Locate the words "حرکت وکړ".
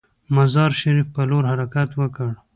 1.51-2.29